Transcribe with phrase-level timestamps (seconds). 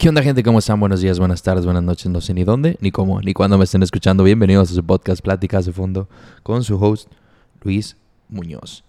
[0.00, 0.42] ¿Qué onda gente?
[0.42, 0.80] ¿Cómo están?
[0.80, 2.06] Buenos días, buenas tardes, buenas noches.
[2.06, 4.24] No sé ni dónde, ni cómo, ni cuándo me estén escuchando.
[4.24, 6.08] Bienvenidos a su podcast Pláticas de Fondo
[6.42, 7.12] con su host
[7.60, 7.98] Luis
[8.30, 8.82] Muñoz.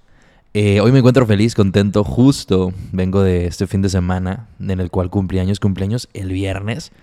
[0.53, 4.89] Eh, hoy me encuentro feliz, contento, justo vengo de este fin de semana en el
[4.89, 6.93] cual cumpleaños, cumpleaños el viernes.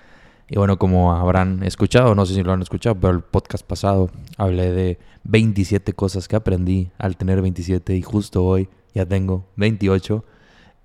[0.48, 4.11] Y bueno, como habrán escuchado, no sé si lo han escuchado, pero el podcast pasado
[4.38, 10.25] hablé de 27 cosas que aprendí al tener 27 y justo hoy ya tengo 28.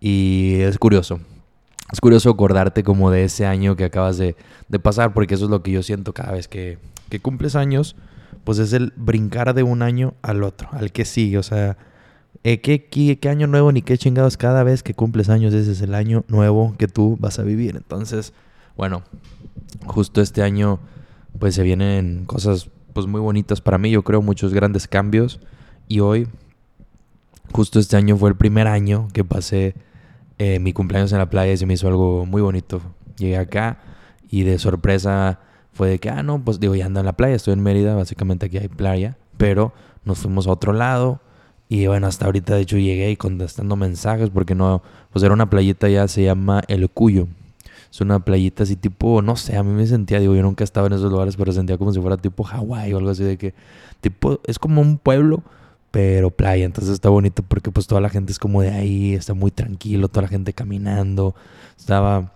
[0.02, 1.22] Y es curioso,
[1.94, 4.36] es curioso acordarte como de ese año que acabas de,
[4.82, 6.80] pasar, porque eso es lo que yo siento cada vez que,
[7.22, 7.96] cumples años,
[8.44, 11.78] pues es el brincar de un año al otro, al que sigue, o sea,
[12.44, 15.82] eh, ¿qué, qué, año nuevo ni qué chingados cada vez que cumples años, ese es
[15.82, 17.76] el año nuevo que tú vas a vivir.
[17.76, 18.34] Entonces,
[18.76, 19.04] bueno,
[19.86, 20.80] justo este año
[21.38, 25.40] pues se vienen cosas pues muy bonitas para mí, yo creo muchos grandes cambios
[25.88, 26.28] y hoy,
[27.52, 29.76] justo este año fue el primer año que pasé
[30.38, 32.82] eh, mi cumpleaños en la playa se me hizo algo muy bonito.
[33.18, 33.80] Llegué acá
[34.30, 35.40] y de sorpresa
[35.74, 37.96] fue de que, ah, no, pues digo, ya ando en la playa, estoy en Mérida,
[37.96, 39.74] básicamente aquí hay playa, pero
[40.06, 41.20] nos fuimos a otro lado
[41.70, 45.50] y bueno, hasta ahorita de hecho llegué y contestando mensajes porque no, pues era una
[45.50, 47.28] playita ya, se llama El Cuyo.
[47.92, 50.88] Es una playita así tipo, no sé, a mí me sentía, digo, yo nunca estaba
[50.88, 53.54] en esos lugares, pero sentía como si fuera tipo Hawái o algo así de que,
[54.02, 55.44] tipo, es como un pueblo,
[55.94, 56.66] pero playa.
[56.66, 60.08] Entonces está bonito porque pues toda la gente es como de ahí, está muy tranquilo,
[60.08, 61.36] toda la gente caminando.
[61.78, 62.34] Estaba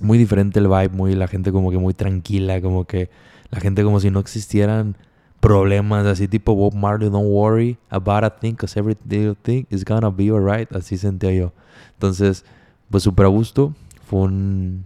[0.00, 3.10] muy diferente el vibe, muy la gente como que muy tranquila, como que
[3.52, 4.96] la gente como si no existieran
[5.38, 9.84] problemas así tipo Bob Marley, don't worry about a thing, cause every little thing is
[9.84, 10.68] gonna be alright.
[10.74, 11.52] Así sentía yo.
[11.92, 12.44] Entonces,
[12.90, 13.72] pues súper a gusto.
[14.04, 14.84] Fue un,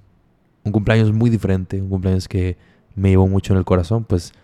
[0.62, 2.58] un cumpleaños muy diferente, un cumpleaños que
[2.94, 4.34] me llevó mucho en el corazón, pues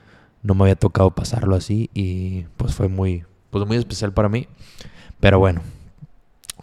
[0.42, 4.48] no me había tocado pasarlo así y pues fue muy, pues muy especial para mí.
[5.20, 5.60] Pero bueno,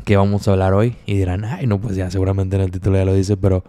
[0.04, 0.98] ¿qué vamos a hablar hoy?
[1.06, 3.64] Y dirán, ay, no, pues ya seguramente en el título ya lo dice, pero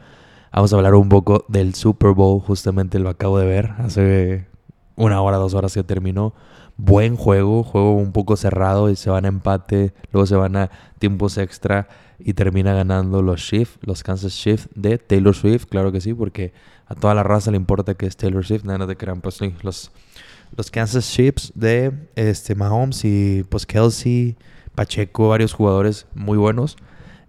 [0.52, 2.40] vamos a hablar un poco del Super Bowl.
[2.40, 4.48] Justamente lo acabo de ver hace
[4.96, 6.34] una hora, dos horas que terminó.
[6.76, 10.70] Buen juego, juego un poco cerrado y se van a empate, luego se van a
[10.98, 11.86] tiempos extra
[12.18, 16.52] y termina ganando los Shift, los Kansas Shift de Taylor Swift, claro que sí, porque
[16.86, 19.92] a toda la raza le importa que es Taylor Swift, nada de crean, pues los
[20.56, 24.36] los Kansas Chiefs de este, Mahomes y pues Kelsey,
[24.74, 26.76] Pacheco, varios jugadores muy buenos.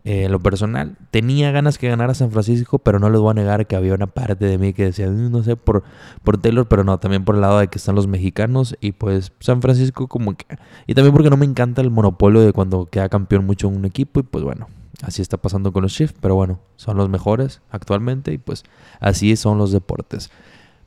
[0.06, 3.34] Eh, en lo personal, tenía ganas que ganara San Francisco, pero no les voy a
[3.36, 5.84] negar que había una parte de mí que decía, mm, no sé, por,
[6.24, 9.32] por Taylor, pero no, también por el lado de que están los mexicanos y pues
[9.40, 10.46] San Francisco como que...
[10.88, 13.86] Y también porque no me encanta el monopolio de cuando queda campeón mucho en un
[13.86, 14.68] equipo y pues bueno,
[15.04, 18.64] así está pasando con los Chiefs, pero bueno, son los mejores actualmente y pues
[19.00, 20.32] así son los deportes.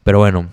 [0.05, 0.49] Pero bueno,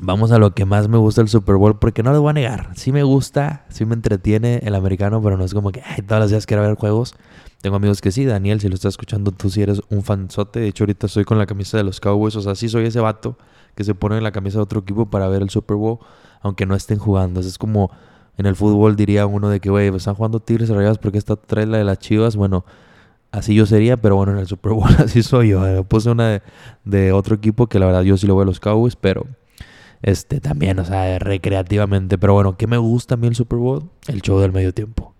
[0.00, 2.32] Vamos a lo que más me gusta del Super Bowl, porque no les voy a
[2.32, 2.70] negar.
[2.76, 6.20] Sí me gusta, sí me entretiene el americano, pero no es como que ay, todas
[6.20, 7.16] las días quiero ver juegos.
[7.60, 8.24] Tengo amigos que sí.
[8.24, 10.60] Daniel, si lo estás escuchando, tú sí eres un fanzote.
[10.60, 12.36] De hecho, ahorita estoy con la camisa de los Cowboys.
[12.36, 13.38] O sea, sí soy ese vato
[13.74, 15.98] que se pone en la camisa de otro equipo para ver el Super Bowl,
[16.42, 17.40] aunque no estén jugando.
[17.40, 17.90] Es como
[18.36, 21.34] en el fútbol diría uno de que, güey, están jugando Tigres y Rayados porque esta
[21.34, 22.36] trae la de las Chivas.
[22.36, 22.64] Bueno,
[23.32, 25.82] así yo sería, pero bueno, en el Super Bowl así soy yo.
[25.84, 26.42] Puse una de,
[26.84, 29.26] de otro equipo que la verdad yo sí lo veo a los Cowboys, pero
[30.02, 32.18] este, también, o sea, recreativamente.
[32.18, 33.90] Pero bueno, ¿qué me gusta a mí el Super Bowl?
[34.06, 35.14] El show del medio tiempo.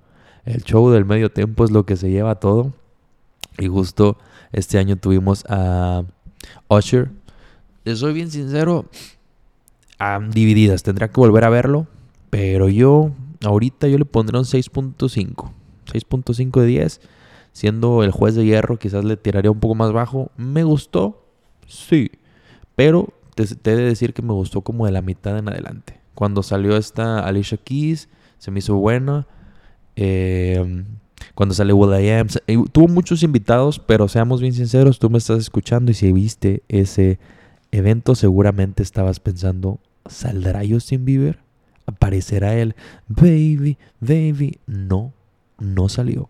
[0.45, 2.73] El show del medio tiempo es lo que se lleva todo.
[3.59, 4.19] Y justo
[4.53, 6.05] este año tuvimos a
[6.69, 7.11] Usher.
[7.85, 8.87] Les soy bien sincero,
[10.31, 10.83] divididas.
[10.83, 11.87] Tendría que volver a verlo.
[12.31, 13.11] Pero yo,
[13.45, 15.51] ahorita yo le pondré un 6.5.
[15.87, 17.01] 6.5 de 10.
[17.53, 20.31] Siendo el juez de hierro, quizás le tiraría un poco más bajo.
[20.37, 21.27] ¿Me gustó?
[21.67, 22.11] Sí.
[22.77, 23.13] Pero
[23.47, 26.01] te, he de decir que me gustó como de la mitad en adelante.
[26.15, 29.27] Cuando salió esta Alicia Keys, se me hizo buena.
[29.97, 30.85] Em,
[31.35, 35.19] cuando sale Will I Am, eh, tuvo muchos invitados, pero seamos bien sinceros, tú me
[35.19, 37.19] estás escuchando y si viste ese
[37.71, 41.41] evento, seguramente estabas pensando, ¿saldrá Justin Bieber?
[41.87, 42.75] ¿Aparecerá él?
[43.09, 44.59] Baby, baby.
[44.67, 45.13] No,
[45.59, 46.29] no salió.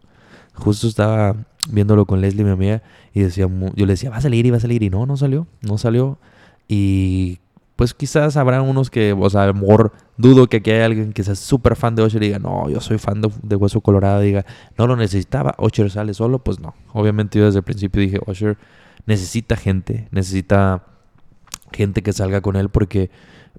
[0.54, 2.82] Justo estaba viéndolo con Leslie, mi amiga,
[3.12, 5.16] y decía, yo le decía, va a salir y va a salir, y no, no
[5.16, 6.18] salió, no salió.
[6.68, 7.40] Y
[7.78, 11.12] pues quizás habrá unos que, o sea, a lo mejor dudo que aquí haya alguien
[11.12, 14.20] que sea súper fan de Usher y diga, no, yo soy fan de, Hueso Colorado,
[14.20, 14.44] diga,
[14.76, 16.74] no lo necesitaba, Usher sale solo, pues no.
[16.92, 18.58] Obviamente yo desde el principio dije, Usher
[19.06, 20.86] necesita gente, necesita
[21.72, 23.10] gente que salga con él porque,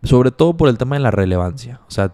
[0.04, 2.14] sobre todo por el tema de la relevancia, o sea,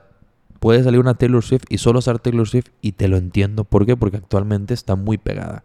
[0.60, 3.64] puede salir una Taylor Swift y solo ser Taylor Swift y te lo entiendo.
[3.64, 3.98] ¿Por qué?
[3.98, 5.64] Porque actualmente está muy pegada.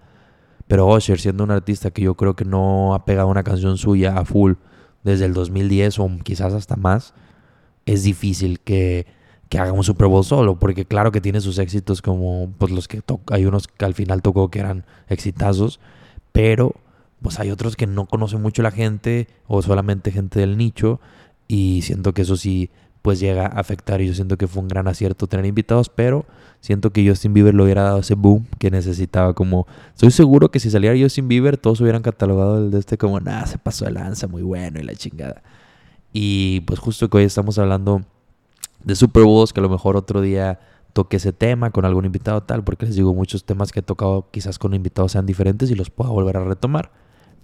[0.68, 4.16] Pero Usher, siendo un artista que yo creo que no ha pegado una canción suya
[4.16, 4.54] a full,
[5.02, 7.14] desde el 2010 o quizás hasta más,
[7.86, 9.06] es difícil que,
[9.48, 12.88] que haga un Super Bowl solo, porque claro que tiene sus éxitos como pues los
[12.88, 15.80] que hay unos que al final tocó que eran exitazos,
[16.32, 16.74] pero
[17.22, 21.00] pues hay otros que no conocen mucho la gente o solamente gente del nicho
[21.48, 22.70] y siento que eso sí
[23.02, 26.26] pues llega a afectar y yo siento que fue un gran acierto tener invitados, pero
[26.60, 30.60] siento que Justin Bieber le hubiera dado ese boom que necesitaba como estoy seguro que
[30.60, 33.92] si saliera Justin Bieber todos hubieran catalogado el de este como nada, se pasó de
[33.92, 35.42] lanza, muy bueno y la chingada.
[36.12, 38.02] Y pues justo que hoy estamos hablando
[38.84, 40.58] de Super Bowls, que a lo mejor otro día
[40.92, 44.28] toque ese tema con algún invitado tal, porque les digo, muchos temas que he tocado
[44.30, 46.90] quizás con invitados sean diferentes y los pueda volver a retomar.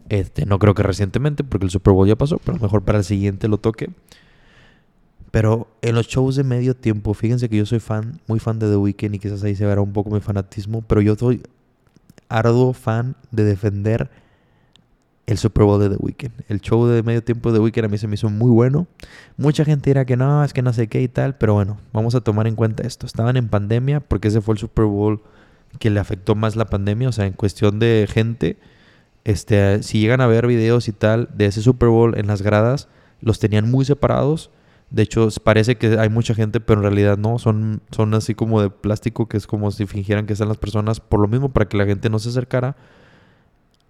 [0.08, 3.04] Este, no creo que recientemente, porque el Super Bowl ya pasó, pero mejor para el
[3.04, 3.90] siguiente lo toque.
[5.36, 8.70] Pero en los shows de medio tiempo, fíjense que yo soy fan, muy fan de
[8.70, 11.42] The Weeknd y quizás ahí se verá un poco mi fanatismo, pero yo soy
[12.30, 14.10] arduo fan de defender
[15.26, 16.32] el Super Bowl de The Weeknd.
[16.48, 18.86] El show de medio tiempo de The Weeknd a mí se me hizo muy bueno.
[19.36, 22.14] Mucha gente dirá que no, es que no sé qué y tal, pero bueno, vamos
[22.14, 23.04] a tomar en cuenta esto.
[23.04, 25.20] Estaban en pandemia porque ese fue el Super Bowl
[25.78, 28.56] que le afectó más la pandemia, o sea, en cuestión de gente
[29.24, 32.88] este, si llegan a ver videos y tal de ese Super Bowl en las gradas,
[33.20, 34.50] los tenían muy separados.
[34.90, 37.38] De hecho, parece que hay mucha gente, pero en realidad no.
[37.38, 41.00] Son, son así como de plástico, que es como si fingieran que están las personas,
[41.00, 42.76] por lo mismo, para que la gente no se acercara.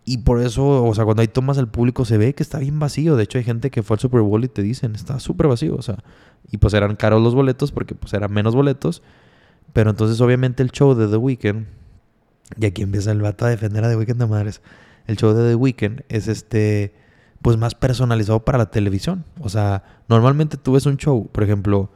[0.04, 2.78] Y por eso, o sea, cuando hay tomas al público se ve que está bien
[2.78, 3.16] vacío.
[3.16, 5.74] De hecho, hay gente que fue al Super Bowl y te dicen, está súper vacío.
[5.76, 5.98] O sea,
[6.50, 9.02] y pues eran caros los boletos porque pues eran menos boletos.
[9.72, 11.66] Pero entonces, obviamente, el show de The Weeknd,
[12.58, 14.62] y aquí empieza el vato a defender a The Weeknd de madres
[15.06, 16.94] el show de The Weeknd es este,
[17.42, 19.24] pues más personalizado para la televisión.
[19.40, 21.90] O sea, normalmente tú ves un show, por ejemplo,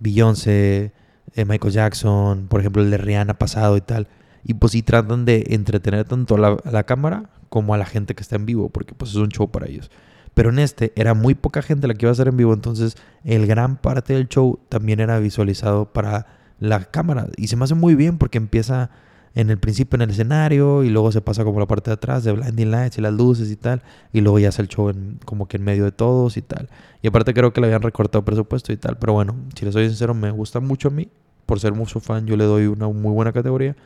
[0.00, 0.92] Beyoncé,
[1.34, 4.08] eh, Michael Jackson, por ejemplo, el de Rihanna pasado y tal.
[4.44, 8.22] Y pues sí tratan de entretener tanto a la, cámara como a la gente que
[8.22, 9.90] está en vivo, porque pues es un show para ellos.
[10.34, 12.96] Pero en este era muy poca gente la que iba a estar en vivo, entonces
[13.24, 16.26] el gran parte del show también era visualizado para
[16.60, 17.28] la cámara.
[17.36, 18.90] Y se me hace muy bien porque empieza
[19.38, 22.24] en el principio en el escenario y luego se pasa como la parte de atrás
[22.24, 23.82] de blinding lights y las luces y tal
[24.12, 24.92] y luego ya hace el show
[25.24, 26.68] como que en medio de todos y tal
[27.02, 29.86] y aparte creo que le habían recortado presupuesto y tal pero bueno si les soy
[29.86, 31.06] sincero me gusta mucho a mí
[31.46, 33.76] por ser mucho fan yo le doy una muy buena categoría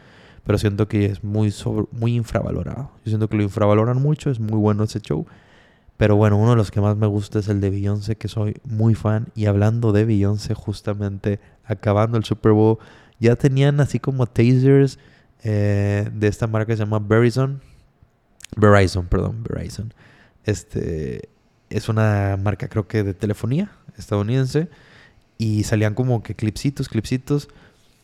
[0.42, 1.54] pero siento que es muy
[1.92, 5.26] muy infravalorado yo siento que lo infravaloran mucho es muy bueno ese show
[5.98, 8.56] pero bueno, uno de los que más me gusta es el de Beyoncé, que soy
[8.64, 9.28] muy fan.
[9.36, 12.78] Y hablando de Beyoncé, justamente acabando el Super Bowl,
[13.20, 14.98] ya tenían así como tasers
[15.42, 17.60] eh, de esta marca que se llama Verizon.
[18.56, 19.92] Verizon, perdón, Verizon.
[20.44, 21.28] Este
[21.70, 24.68] es una marca creo que de telefonía estadounidense
[25.38, 27.48] y salían como que clipsitos, clipsitos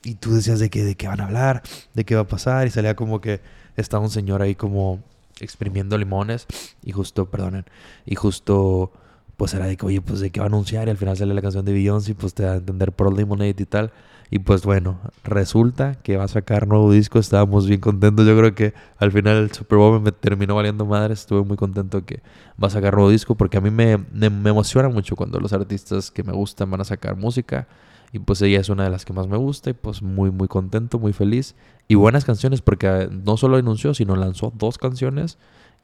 [0.04, 1.62] y tú decías de qué de qué van a hablar,
[1.94, 3.40] de qué va a pasar y salía como que
[3.76, 5.02] estaba un señor ahí como
[5.40, 6.46] exprimiendo limones
[6.82, 7.64] y justo, perdonen,
[8.06, 8.92] y justo
[9.36, 11.32] pues era de que, oye, pues de qué va a anunciar y al final sale
[11.32, 13.92] la canción de Beyoncé pues te da a entender por Lemonade y tal.
[14.30, 17.18] Y pues bueno, resulta que va a sacar nuevo disco.
[17.18, 18.26] Estábamos bien contentos.
[18.26, 21.14] Yo creo que al final el Super me terminó valiendo madre.
[21.14, 22.20] Estuve muy contento que
[22.62, 26.10] va a sacar nuevo disco porque a mí me, me, emociona mucho cuando los artistas
[26.10, 27.68] que me gustan van a sacar música.
[28.12, 30.48] Y pues ella es una de las que más me gusta y pues muy muy
[30.48, 31.54] contento, muy feliz.
[31.88, 35.38] Y buenas canciones porque no solo anunció, sino lanzó dos canciones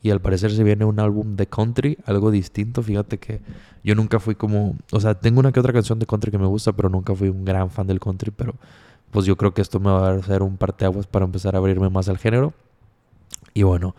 [0.04, 2.82] y al parecer se viene un álbum de country, algo distinto.
[2.82, 3.40] Fíjate que
[3.82, 6.44] yo nunca fui como, o sea, tengo una que otra canción de country que me
[6.44, 8.54] gusta, pero nunca fui un gran fan del country, pero
[9.10, 11.88] pues yo creo que esto me va a hacer un parteaguas para empezar a abrirme
[11.88, 12.52] más al género.
[13.54, 13.96] Y bueno,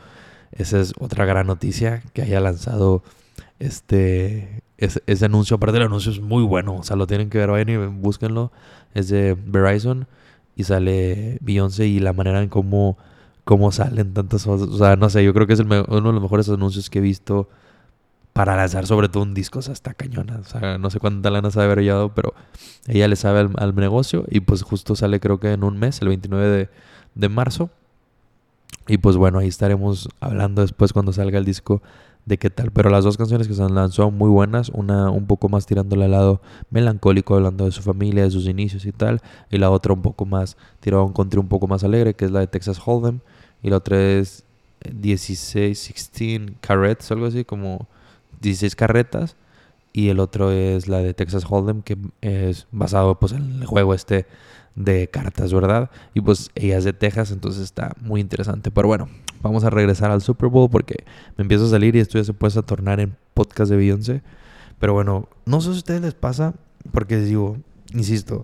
[0.52, 3.02] esa es otra gran noticia que haya lanzado
[3.58, 5.56] este ese, anuncio.
[5.56, 8.52] Aparte el anuncio es muy bueno, o sea, lo tienen que ver, vayan y búsquenlo.
[8.94, 10.06] Es de Verizon
[10.56, 12.96] y sale Beyoncé y la manera en cómo
[13.46, 14.68] cómo salen tantas cosas.
[14.68, 17.02] O sea, no sé, yo creo que es uno de los mejores anuncios que he
[17.02, 17.48] visto
[18.34, 19.60] para lanzar sobre todo un disco.
[19.60, 20.40] O sea, está cañona.
[20.42, 22.34] O sea, no sé cuánta lana sabe haber llevado, pero
[22.88, 24.26] ella le sabe al, negocio.
[24.30, 26.70] Y pues justo sale creo que en un mes, el 29 de,
[27.14, 27.70] de marzo.
[28.88, 31.82] Y pues bueno, ahí estaremos hablando después cuando salga el disco
[32.26, 32.72] de qué tal.
[32.72, 34.70] Pero las dos canciones que se han lanzado muy buenas.
[34.70, 38.86] Una un poco más tirándole al lado melancólico, hablando de su familia, de sus inicios
[38.86, 39.22] y tal.
[39.52, 42.26] Y la otra un poco más tirado a un country un poco más alegre, que
[42.26, 43.20] es la de Texas Hold'em.
[43.66, 44.44] Y la otra es
[44.94, 47.88] 16, 16 carrets, algo así, como
[48.42, 49.36] 16 carretas.
[49.92, 53.96] Y el otro es la de Texas Hold'em, que es basado pues en el juego
[53.96, 54.28] este
[54.76, 55.90] de cartas, ¿verdad?
[56.14, 58.70] Y pues ella es de Texas, entonces está muy interesante.
[58.70, 59.10] Pero bueno,
[59.42, 61.04] vamos a regresar al Super Bowl porque
[61.36, 64.22] me empiezo a salir y esto ya se puede tornar en podcast de Beyoncé.
[64.78, 66.54] Pero bueno, no sé si a ustedes les pasa,
[66.92, 67.58] porque digo,
[67.96, 68.44] insisto,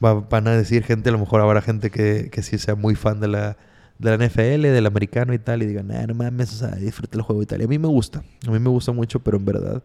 [0.00, 3.20] van a decir gente, a lo mejor habrá gente que, que sí sea muy fan
[3.20, 3.58] de la
[3.98, 7.22] de la NFL, del americano y tal, y digan, no mames, o sea, disfruta el
[7.22, 7.60] juego y tal.
[7.60, 9.82] Y a mí me gusta, a mí me gusta mucho, pero en verdad,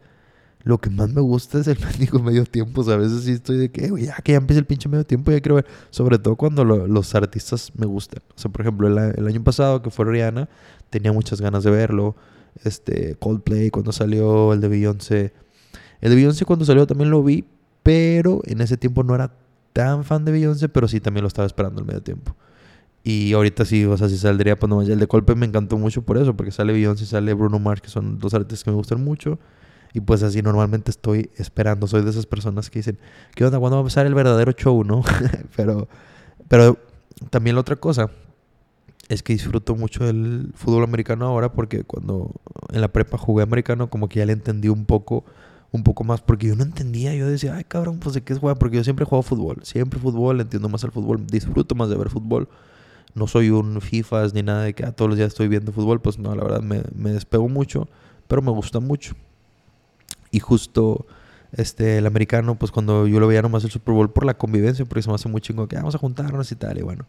[0.64, 1.78] lo que más me gusta es el
[2.24, 2.82] medio tiempo.
[2.82, 5.06] O sea, a veces sí estoy de que, ya que ya empieza el pinche medio
[5.06, 5.66] tiempo, ya quiero ver.
[5.90, 8.22] Sobre todo cuando los artistas me gustan.
[8.36, 10.50] O sea, por ejemplo, el, año pasado que fue Rihanna,
[10.90, 12.16] tenía muchas ganas de verlo.
[12.64, 15.34] este, Coldplay, cuando salió el de Beyoncé.
[16.02, 17.46] El de Beyoncé cuando salió también lo vi,
[17.84, 19.34] pero en ese tiempo no era
[19.74, 22.36] tan fan de Beyoncé, pero sí también lo estaba esperando al medio tiempo.
[23.04, 26.04] Y ahorita sí, o sea, si saldría, pues no, el de Coldplay me encantó mucho
[26.04, 28.76] por eso, porque sale Beyoncé y sale Bruno Mars, que son dos artistas que me
[28.76, 29.40] gustan mucho.
[29.94, 32.98] Y pues así normalmente estoy esperando, soy de esas personas que dicen,
[33.36, 33.60] ¿qué onda?
[33.60, 35.04] ¿Cuándo va a empezar el verdadero show, no?
[35.56, 35.88] pero,
[36.48, 36.78] pero
[37.30, 38.10] también la otra cosa
[39.10, 42.32] es que disfruto mucho del fútbol americano ahora porque cuando
[42.72, 45.26] en la prepa jugué americano como que ya le entendí un poco
[45.72, 48.40] un poco más porque yo no entendía, yo decía, ay cabrón, pues de qué es
[48.40, 51.98] jugar, porque yo siempre jugado fútbol, siempre fútbol, entiendo más el fútbol, disfruto más de
[51.98, 52.50] ver fútbol.
[53.14, 56.02] No soy un FIFAs ni nada de que ah, todos los días estoy viendo fútbol,
[56.02, 57.88] pues no, la verdad me, me despego mucho,
[58.28, 59.16] pero me gusta mucho.
[60.32, 61.06] Y justo
[61.52, 64.86] este, el americano, pues cuando yo lo veía nomás el Super Bowl por la convivencia,
[64.86, 67.06] porque se me hace muy chingo que ah, vamos a juntarnos y tal, y bueno.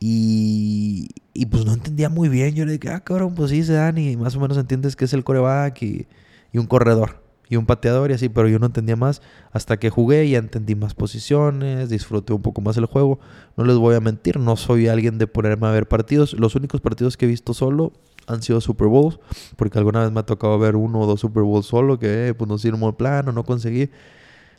[0.00, 2.54] Y, y pues no entendía muy bien.
[2.54, 5.06] Yo le dije, ah, cabrón, pues sí se dan y más o menos entiendes que
[5.06, 6.06] es el coreback y,
[6.52, 9.22] y un corredor y un pateador y así, pero yo no entendía más
[9.52, 13.18] hasta que jugué y entendí más posiciones, disfruté un poco más el juego.
[13.56, 16.32] No les voy a mentir, no soy alguien de ponerme a ver partidos.
[16.34, 17.92] Los únicos partidos que he visto solo
[18.26, 19.20] han sido Super Bowls,
[19.56, 22.34] porque alguna vez me ha tocado ver uno o dos Super Bowls solo, que eh,
[22.34, 23.90] pues no sirvo el plano, no conseguí.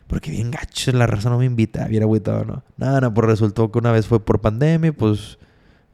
[0.08, 2.64] Porque bien gacho, la raza no me invita, bien agüitado, ¿no?
[2.78, 5.38] Nada, nada, pues resultó que una vez fue por pandemia, pues,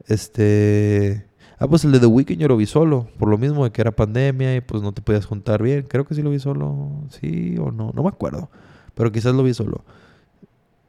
[0.06, 1.26] este...
[1.58, 3.80] Ah, pues el de The Weeknd yo lo vi solo, por lo mismo de que
[3.80, 5.82] era pandemia y pues no te podías juntar bien.
[5.88, 8.50] Creo que sí lo vi solo, sí o no, no me acuerdo,
[8.94, 9.84] pero quizás lo vi solo.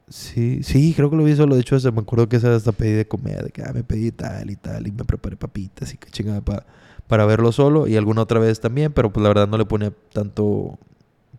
[0.08, 1.56] Sí, sí, creo que lo vi solo.
[1.56, 4.12] De hecho, me acuerdo que esa hasta pedí de comer, de que ah, me pedí
[4.12, 6.64] tal y tal, y me preparé papitas y que chingada para,
[7.08, 7.86] para verlo solo.
[7.88, 10.78] Y alguna otra vez también, pero pues la verdad no le ponía tanto,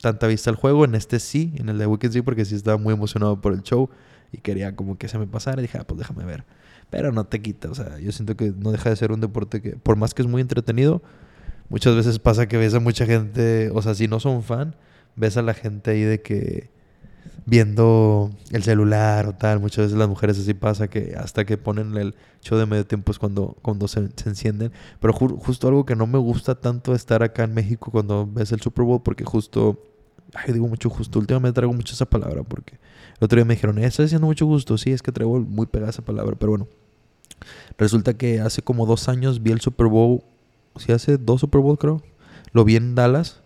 [0.02, 0.84] tanta vista al juego.
[0.84, 3.64] En este sí, en el de Weekend sí, porque sí estaba muy emocionado por el
[3.64, 3.90] show
[4.34, 5.62] y quería como que se me pasara.
[5.62, 6.44] Y dije, ah, pues déjame ver.
[6.90, 9.62] Pero no te quita, o sea, yo siento que no deja de ser un deporte
[9.62, 11.02] que, por más que es muy entretenido,
[11.70, 14.76] muchas veces pasa que ves a mucha gente, o sea, si no son fan,
[15.16, 16.70] ves a la gente ahí de que
[17.48, 19.60] viendo el celular o tal.
[19.60, 23.12] Muchas veces las mujeres así pasa que hasta que ponen el show de medio tiempo
[23.12, 24.72] es cuando, cuando se, encienden.
[25.00, 28.62] Pero justo algo que no me gusta tanto estar acá en México cuando ves el
[28.62, 29.82] Super Bowl porque justo...
[30.34, 31.20] Ay, digo mucho justo.
[31.20, 32.76] Últimamente traigo mucho esa palabra porque
[33.20, 34.78] el otro día me dijeron, ¿estás diciendo mucho gusto?
[34.78, 36.36] Sí, es que traigo muy pegada esa palabra.
[36.38, 36.68] Pero bueno,
[37.78, 40.24] resulta que hace como dos años vi el Super Bowl.
[40.76, 42.04] Sí, hace dos Super Bowl creo.
[42.52, 43.42] Lo vi en Dallas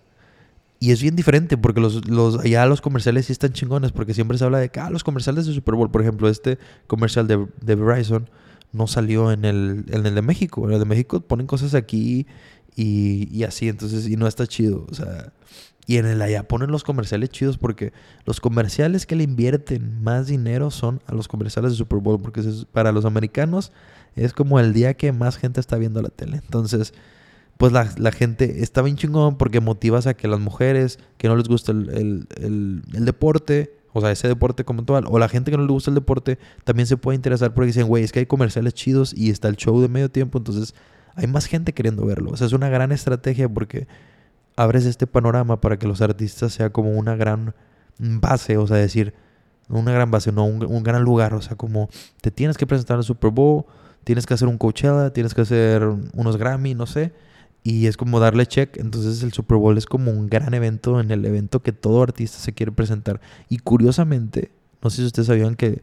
[0.79, 4.39] y es bien diferente porque los, los, ya los comerciales sí están chingones porque siempre
[4.39, 6.57] se habla de que ah, los comerciales de Super Bowl, por ejemplo, este
[6.87, 8.27] comercial de, de Verizon
[8.71, 10.65] no salió en el, en el de México.
[10.65, 12.25] En el de México ponen cosas aquí
[12.75, 14.87] y, y así, entonces, y no está chido.
[14.89, 15.33] O sea,
[15.87, 17.91] y en el allá ponen los comerciales chidos porque
[18.25, 22.41] los comerciales que le invierten más dinero son a los comerciales de Super Bowl porque
[22.71, 23.71] para los americanos
[24.15, 26.37] es como el día que más gente está viendo la tele.
[26.37, 26.93] Entonces,
[27.57, 31.35] pues la, la, gente está bien chingón porque motivas a que las mujeres que no
[31.35, 35.51] les gusta el, el, el, deporte, o sea, ese deporte como tal, o la gente
[35.51, 38.19] que no le gusta el deporte, también se puede interesar porque dicen, güey, es que
[38.19, 40.73] hay comerciales chidos y está el show de medio tiempo, entonces
[41.15, 42.31] hay más gente queriendo verlo.
[42.31, 43.87] O sea, es una gran estrategia porque
[44.55, 47.53] abres este panorama para que los artistas sea como una gran
[47.97, 49.13] base, o sea, decir,
[49.69, 51.89] una gran base, no un, gran lugar, o sea, como
[52.21, 53.65] te tienes que presentar al Super Bowl,
[54.03, 57.13] tienes que hacer un Coachella, tienes que hacer unos Grammy, no sé
[57.63, 58.77] y es como darle check.
[58.77, 62.37] Entonces el Super Bowl es como un gran evento en el evento que todo artista
[62.39, 63.21] se quiere presentar.
[63.49, 65.81] Y curiosamente, no sé si ustedes sabían que,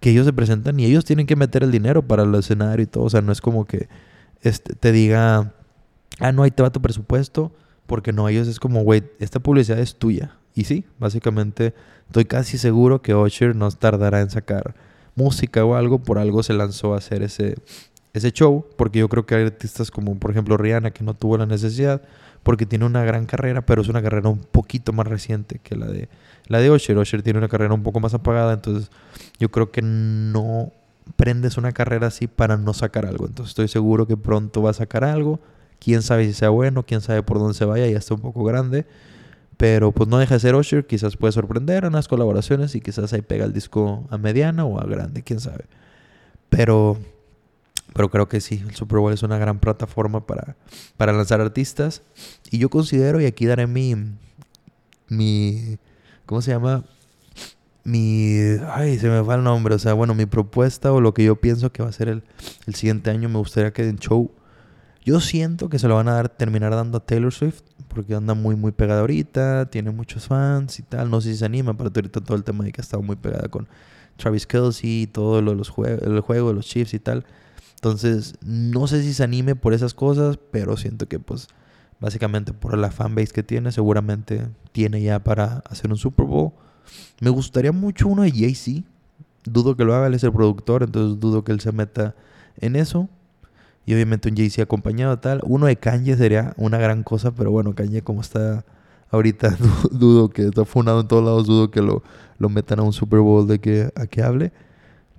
[0.00, 2.86] que ellos se presentan y ellos tienen que meter el dinero para el escenario y
[2.86, 3.04] todo.
[3.04, 3.88] O sea, no es como que
[4.42, 5.54] este, te diga,
[6.20, 7.52] ah, no, ahí te va tu presupuesto.
[7.86, 10.36] Porque no, ellos es como, güey, esta publicidad es tuya.
[10.54, 11.74] Y sí, básicamente
[12.06, 14.74] estoy casi seguro que Usher no tardará en sacar
[15.14, 15.98] música o algo.
[15.98, 17.56] Por algo se lanzó a hacer ese,
[18.14, 21.36] ese show, porque yo creo que hay artistas como por ejemplo Rihanna que no tuvo
[21.36, 22.02] la necesidad,
[22.42, 25.86] porque tiene una gran carrera, pero es una carrera un poquito más reciente que la
[25.86, 26.08] de
[26.46, 26.96] la de Osher.
[26.96, 28.90] Osher tiene una carrera un poco más apagada, entonces
[29.38, 30.72] yo creo que no
[31.16, 33.26] prendes una carrera así para no sacar algo.
[33.26, 35.40] Entonces estoy seguro que pronto va a sacar algo.
[35.78, 38.44] Quién sabe si sea bueno, quién sabe por dónde se vaya, ya está un poco
[38.44, 38.86] grande.
[39.56, 43.12] Pero pues no deja de ser Osher, quizás puede sorprender en las colaboraciones y quizás
[43.12, 45.66] ahí pega el disco a mediana o a grande, quién sabe.
[46.48, 46.98] Pero
[47.94, 50.56] pero creo que sí, el Super Bowl es una gran plataforma para,
[50.96, 52.02] para lanzar artistas.
[52.50, 53.94] Y yo considero, y aquí daré mi,
[55.08, 55.78] mi,
[56.26, 56.84] ¿cómo se llama?
[57.84, 58.36] Mi,
[58.72, 59.76] ay, se me va el nombre.
[59.76, 62.24] O sea, bueno, mi propuesta o lo que yo pienso que va a ser el,
[62.66, 64.32] el siguiente año, me gustaría que en show,
[65.04, 68.34] yo siento que se lo van a dar, terminar dando a Taylor Swift, porque anda
[68.34, 71.10] muy, muy pegada ahorita, tiene muchos fans y tal.
[71.10, 73.16] No sé si se anima, pero ahorita todo el tema de que ha estado muy
[73.16, 73.68] pegada con
[74.16, 77.24] Travis Kelsey y todo lo de los el juego de los Chiefs y tal.
[77.76, 81.48] Entonces, no sé si se anime por esas cosas, pero siento que pues
[82.00, 86.52] Básicamente por la fanbase que tiene, seguramente tiene ya para hacer un Super Bowl.
[87.20, 88.86] Me gustaría mucho uno de Jay-Z.
[89.44, 92.14] Dudo que lo haga, él es el productor, entonces dudo que él se meta
[92.58, 93.08] en eso.
[93.86, 95.40] Y obviamente un Jay-Z acompañado tal.
[95.44, 98.64] Uno de Kanye sería una gran cosa, pero bueno, Kanye como está
[99.10, 99.56] ahorita,
[99.90, 102.02] dudo que está funado en todos lados, dudo que lo,
[102.38, 104.52] lo metan a un Super Bowl de que, a que hable.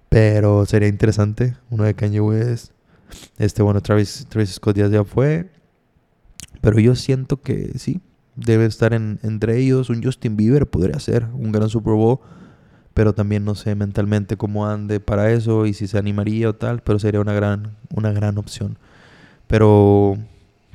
[0.09, 1.55] Pero sería interesante.
[1.69, 2.71] Uno de Kanye West.
[3.37, 5.49] Este, bueno, Travis, Travis Scott ya fue.
[6.61, 8.01] Pero yo siento que sí,
[8.35, 9.89] debe estar en, entre ellos.
[9.89, 12.19] Un Justin Bieber podría ser un gran Super Bowl.
[12.95, 16.81] Pero también no sé mentalmente cómo ande para eso y si se animaría o tal.
[16.81, 18.79] Pero sería una gran, una gran opción.
[19.45, 20.17] Pero,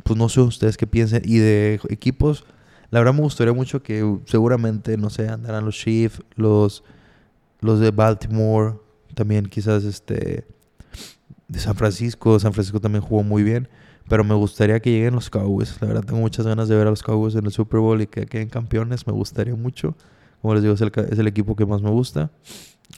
[0.05, 1.23] pues no sé ustedes qué piensen.
[1.25, 2.45] Y de equipos,
[2.91, 6.85] la verdad me gustaría mucho que seguramente, no sé, andarán los Chiefs, los,
[7.61, 8.75] los de Baltimore,
[9.15, 10.47] también quizás este
[11.49, 12.39] de San Francisco.
[12.39, 13.69] San Francisco también jugó muy bien.
[14.09, 15.81] Pero me gustaría que lleguen los Cowboys.
[15.81, 18.07] La verdad tengo muchas ganas de ver a los Cowboys en el Super Bowl y
[18.07, 19.07] que queden campeones.
[19.07, 19.97] Me gustaría mucho.
[20.41, 22.31] Como les digo, es el, es el equipo que más me gusta.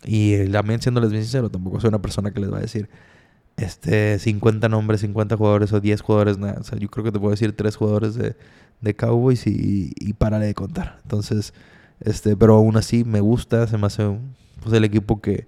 [0.05, 2.89] Y también siéndoles bien sincero, tampoco soy una persona que les va a decir
[3.57, 6.39] este 50 nombres, 50 jugadores o 10 jugadores.
[6.39, 6.59] Nada.
[6.61, 8.37] O sea, yo creo que te puedo decir 3 jugadores de,
[8.81, 10.99] de Cowboys y, y párale de contar.
[11.03, 11.53] Entonces,
[12.01, 13.67] este, pero aún así me gusta.
[13.67, 14.19] Se me hace
[14.63, 15.47] pues, el equipo que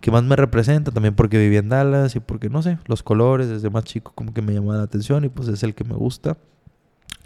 [0.00, 3.48] que más me representa, también porque viví en Dallas y porque, no sé, los colores
[3.48, 5.94] desde más chico como que me llamaban la atención y pues es el que me
[5.94, 6.38] gusta.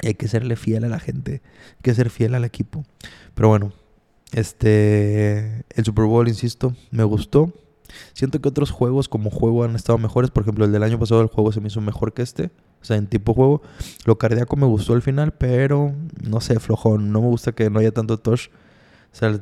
[0.03, 2.85] Y hay que serle fiel a la gente, hay que ser fiel al equipo.
[3.35, 3.73] Pero bueno,
[4.33, 7.53] este, el Super Bowl, insisto, me gustó.
[8.13, 10.31] Siento que otros juegos como juego han estado mejores.
[10.31, 12.51] Por ejemplo, el del año pasado el juego se me hizo mejor que este.
[12.83, 13.63] O sea, en tipo juego.
[14.05, 17.13] Lo cardíaco me gustó al final, pero no sé, flojón.
[17.13, 18.49] No me gusta que no haya tanto touch.
[19.13, 19.41] O sea,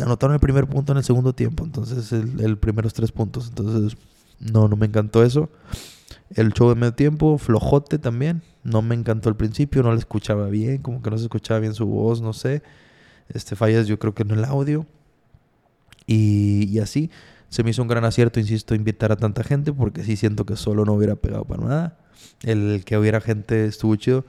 [0.00, 3.48] anotaron el primer punto en el segundo tiempo, entonces el, el primeros tres puntos.
[3.48, 3.98] Entonces,
[4.38, 5.50] no, no me encantó eso.
[6.30, 8.42] El show de medio tiempo, flojote también.
[8.62, 11.74] No me encantó al principio, no le escuchaba bien, como que no se escuchaba bien
[11.74, 12.62] su voz, no sé.
[13.28, 14.86] Este, fallas yo creo que en el audio.
[16.06, 17.10] Y, y así,
[17.48, 20.56] se me hizo un gran acierto, insisto, invitar a tanta gente, porque sí siento que
[20.56, 21.98] solo no hubiera pegado para nada.
[22.42, 24.24] El que hubiera gente estuvo chido.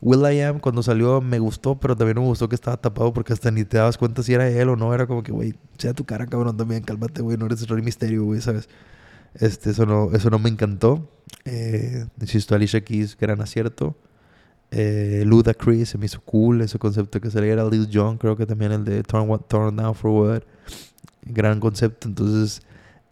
[0.00, 3.32] Will I Am cuando salió me gustó, pero también me gustó que estaba tapado porque
[3.32, 4.92] hasta ni te dabas cuenta si era él o no.
[4.92, 8.24] Era como que, güey, sea tu cara, cabrón, también, cálmate, güey, no eres Rory Misterio,
[8.24, 8.68] güey, ¿sabes?
[9.34, 11.08] Este, eso no, eso no me encantó.
[11.44, 13.96] Eh, insisto, Alicia Keys, gran acierto.
[14.74, 17.68] Eh, Luda Chris se me hizo cool ese concepto que saliera.
[17.68, 20.42] Lil Jon, creo que también el de Turn, turn Down for What.
[21.24, 22.62] Gran concepto, entonces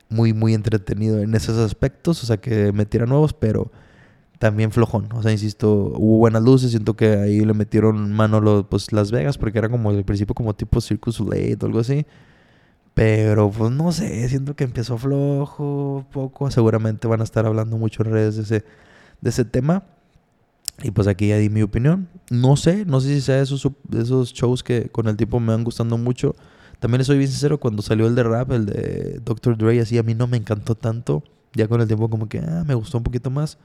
[0.09, 2.23] muy, muy entretenido en esos aspectos.
[2.25, 3.71] O sea, que metiera nuevos, pero
[4.39, 5.09] también flojón.
[5.13, 6.71] O sea, insisto, hubo buenas luces.
[6.71, 10.35] Siento que ahí le metieron mano los, pues, Las Vegas, porque era como al principio
[10.35, 12.07] como tipo Circus Late o algo así.
[12.95, 16.51] Pero pues no sé, siento que empezó flojo poco.
[16.51, 18.65] Seguramente van a estar hablando mucho en redes de ese,
[19.21, 19.85] de ese tema.
[20.83, 22.09] Y pues aquí ya di mi opinión.
[22.31, 25.65] No sé, no sé si sea esos, esos shows que con el tiempo me van
[25.65, 26.35] gustando mucho.
[26.79, 29.59] También soy bien sincero, cuando salió el de rap, el de Dr.
[29.59, 31.23] Dre, así a mí no me encantó tanto.
[31.55, 33.59] Ya con el tiempo como que ah, me gustó un poquito más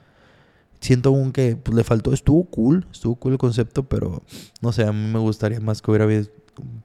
[0.80, 4.23] siento aún que pues, le faltó, estuvo cool, estuvo cool el concepto, pero
[4.62, 6.08] no sé, a mí me gustaría más que hubiera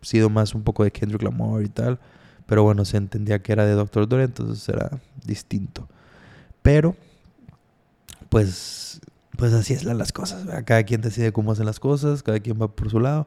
[0.02, 1.98] sido más un poco de Kendrick Lamar y tal.
[2.46, 4.08] Pero bueno, se entendía que era de Dr.
[4.08, 5.86] Dre, entonces era distinto.
[6.62, 6.96] Pero,
[8.28, 9.00] pues,
[9.40, 10.44] pues así es las cosas.
[10.64, 13.26] Cada quien decide cómo hacen las cosas, cada quien va por su lado.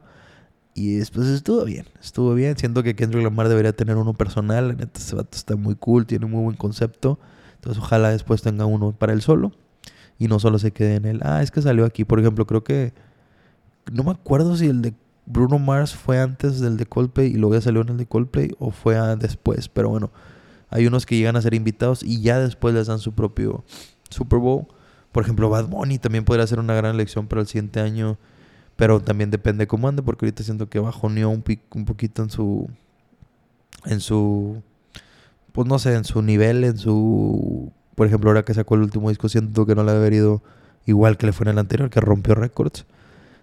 [0.72, 2.56] Y después estuvo bien, estuvo bien.
[2.56, 4.76] Siento que Kendrick Lamar debería tener uno personal.
[5.32, 7.18] Está muy cool, tiene un muy buen concepto.
[7.56, 9.52] Entonces, ojalá después tenga uno para él solo
[10.16, 12.04] y no solo se quede en el, ah, es que salió aquí.
[12.04, 12.92] Por ejemplo, creo que,
[13.92, 14.94] no me acuerdo si el de
[15.26, 18.52] Bruno Mars fue antes del de Coldplay y luego ya salió en el de Coldplay
[18.60, 20.12] o fue después, pero bueno,
[20.70, 23.64] hay unos que llegan a ser invitados y ya después les dan su propio
[24.10, 24.66] Super Bowl.
[25.14, 28.18] Por ejemplo, Bad Bunny también podría ser una gran elección para el siguiente año,
[28.76, 31.42] pero también depende cómo ande, porque ahorita siento que bajoneó un,
[31.74, 32.68] un poquito en su,
[33.86, 34.62] en su,
[35.52, 39.08] pues no sé, en su nivel, en su por ejemplo, ahora que sacó el último
[39.08, 40.42] disco, siento que no le ha ido
[40.86, 42.86] igual que le fue en el anterior, que rompió récords.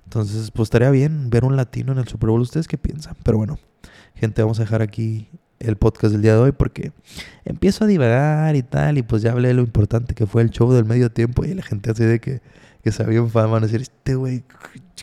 [0.04, 2.42] Entonces, pues estaría bien ver un latino en el Super Bowl.
[2.42, 3.16] ¿Ustedes qué piensan?
[3.24, 3.60] Pero bueno,
[4.16, 5.30] gente, vamos a dejar aquí
[5.62, 6.92] el podcast del día de hoy porque
[7.46, 8.98] empiezo a divagar y tal.
[8.98, 11.46] Y pues ya hablé de lo importante que fue el show del medio tiempo.
[11.46, 12.42] Y la gente así de que,
[12.84, 14.44] que se había van a decir, este güey,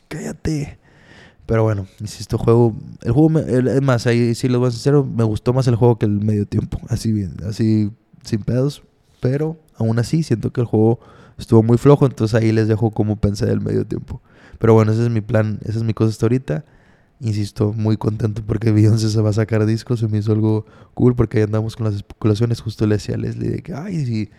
[0.08, 0.78] cállate.
[1.46, 2.76] Pero bueno, insisto, juego.
[3.02, 5.98] El juego, es más, ahí sí lo voy a ser me gustó más el juego
[5.98, 6.78] que el medio tiempo.
[6.88, 7.90] Así bien, así
[8.22, 8.82] sin pedos.
[9.20, 11.00] Pero aún así siento que el juego
[11.38, 14.20] estuvo muy flojo, entonces ahí les dejo como pensé del medio tiempo.
[14.58, 16.64] Pero bueno, ese es mi plan, esa es mi cosa hasta ahorita.
[17.20, 21.16] Insisto, muy contento porque Beyoncé se va a sacar discos, se me hizo algo cool
[21.16, 22.60] porque ahí andamos con las especulaciones.
[22.60, 24.30] Justo le decía a Leslie de que, ay, si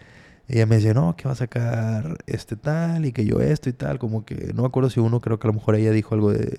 [0.48, 3.74] ella me decía, no, que va a sacar este tal y que yo esto y
[3.74, 4.00] tal.
[4.00, 6.32] Como que no me acuerdo si uno, creo que a lo mejor ella dijo algo
[6.32, 6.58] de,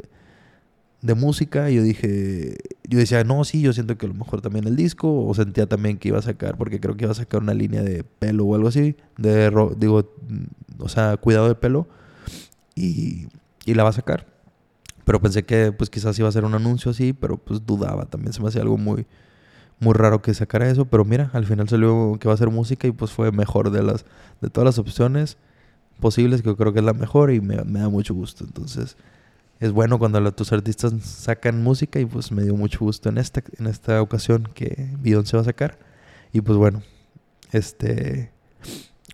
[1.03, 1.71] de música.
[1.71, 4.77] Y yo dije, yo decía, no, sí, yo siento que a lo mejor también el
[4.77, 5.27] disco.
[5.27, 7.83] O sentía también que iba a sacar, porque creo que iba a sacar una línea
[7.83, 8.95] de pelo o algo así.
[9.17, 10.13] De, digo,
[10.79, 11.89] o sea, cuidado de pelo.
[12.77, 13.27] Y,
[13.65, 14.27] y la va a sacar.
[15.11, 18.07] Pero pensé que pues quizás iba a ser un anuncio así, pero pues dudaba.
[18.07, 19.09] También se me hacía algo muy
[19.81, 22.87] muy raro que sacara eso, pero mira, al final salió que va a ser música
[22.87, 24.05] y pues fue mejor de las
[24.41, 25.37] de todas las opciones
[25.99, 28.45] posibles, que yo creo que es la mejor y me, da mucho gusto.
[28.45, 28.97] Entonces,
[29.59, 33.43] es bueno cuando tus artistas sacan música y pues me dio mucho gusto en esta
[33.59, 35.77] en esta ocasión que se va a sacar.
[36.33, 36.85] Y pues bueno,
[37.51, 38.31] este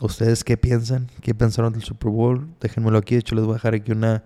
[0.02, 1.08] ¿Ustedes qué piensan?
[1.22, 2.48] ¿Qué pensaron del Super Bowl?
[2.60, 3.14] Déjenmelo aquí.
[3.14, 4.24] De hecho, les voy a dejar aquí una,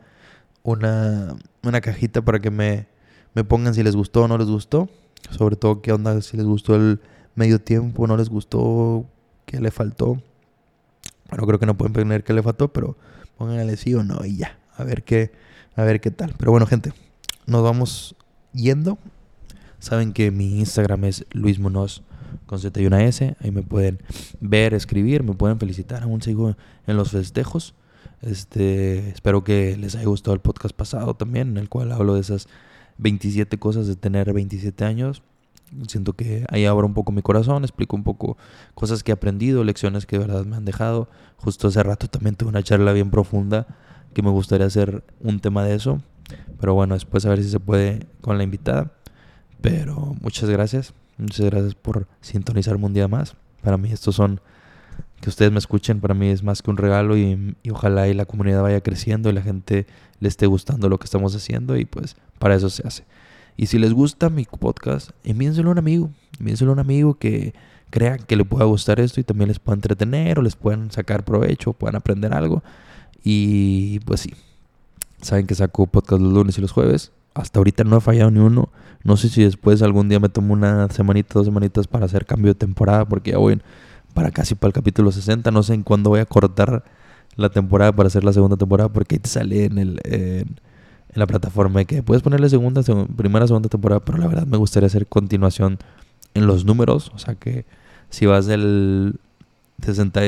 [0.63, 2.87] una, una cajita para que me,
[3.35, 4.89] me pongan si les gustó o no les gustó.
[5.31, 7.01] Sobre todo qué onda, si les gustó el
[7.35, 9.07] medio tiempo, no les gustó,
[9.47, 10.23] qué le faltó.
[11.29, 12.97] Bueno, creo que no pueden poner qué le faltó, pero
[13.37, 14.59] pónganle sí o no y ya.
[14.77, 15.33] A ver qué,
[15.77, 16.35] a ver qué tal.
[16.37, 16.93] Pero bueno, gente,
[17.47, 18.17] nos vamos
[18.53, 18.99] yendo.
[19.79, 22.03] Saben que mi Instagram es Luis Munoz
[22.47, 23.37] con Z y una S.
[23.41, 24.03] Ahí me pueden
[24.41, 26.03] ver, escribir, me pueden felicitar.
[26.03, 27.75] Aún sigo en los festejos.
[28.23, 32.21] Este, espero que les haya gustado el podcast pasado también, en el cual hablo de
[32.21, 32.49] esas
[32.99, 35.23] 27 cosas de tener 27 años.
[35.87, 38.37] Siento que ahí abro un poco mi corazón, explico un poco
[38.75, 41.09] cosas que he aprendido, lecciones que de verdad me han dejado.
[41.37, 43.67] Justo hace rato también tuve una charla bien profunda
[44.13, 46.03] que me gustaría hacer un tema de eso.
[46.61, 48.93] Pero bueno, después a ver si se puede con la invitada.
[49.61, 50.93] Pero muchas gracias.
[51.19, 53.37] Muchas gracias por sintonizarme un día más.
[53.63, 54.41] Para mí estos son,
[55.21, 58.25] que ustedes me escuchen, para mí es más que un regalo y, ojalá y la
[58.25, 59.87] comunidad vaya creciendo y la gente
[60.19, 63.05] le esté gustando lo que estamos haciendo y pues para eso se hace.
[63.57, 66.11] Y si les gusta mi podcast, envíenselo a un amigo.
[66.39, 67.53] Envíenselo a un amigo que
[67.91, 71.25] crean que le pueda gustar esto y también les pueda entretener o les puedan sacar
[71.25, 72.63] provecho, puedan aprender algo.
[73.23, 74.33] Y pues sí,
[75.21, 77.13] saben que saco podcast los lunes y los jueves.
[77.35, 78.71] Hasta ahorita no he fallado ni uno.
[79.05, 82.53] No sé si después algún día me tomo una semanita, dos semanitas para hacer cambio
[82.53, 83.61] de temporada, porque ya voy
[84.21, 85.51] para casi para el capítulo 60.
[85.51, 86.85] No sé en cuándo voy a cortar
[87.37, 90.01] la temporada para hacer la segunda temporada, porque ahí te sale en el
[91.13, 92.83] en la plataforma que puedes ponerle segunda,
[93.17, 95.79] primera, segunda temporada, pero la verdad me gustaría hacer continuación
[96.35, 97.65] en los números, o sea que
[98.11, 99.19] si vas del
[99.83, 100.21] 60,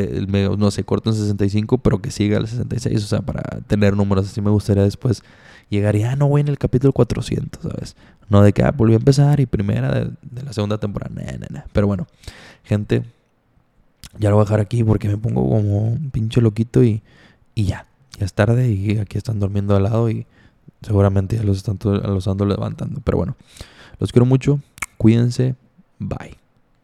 [0.59, 4.26] no sé, corto en 65, pero que siga el 66, o sea, para tener números
[4.26, 5.22] así me gustaría después
[5.68, 7.96] llegar y, ah, no voy en el capítulo 400, ¿sabes?
[8.28, 10.11] No de que, ah, volví a empezar y primera de,
[10.42, 11.14] la segunda temporada,
[11.72, 12.09] pero bueno,
[12.64, 13.05] gente,
[14.18, 17.02] ya lo voy a dejar aquí porque me pongo como un pinche loquito y,
[17.54, 17.86] y ya,
[18.18, 20.26] ya es tarde y aquí están durmiendo al lado y
[20.82, 23.00] Seguramente ya los, están, los ando levantando.
[23.04, 23.36] Pero bueno,
[23.98, 24.60] los quiero mucho.
[24.98, 25.54] Cuídense.
[25.98, 26.41] Bye.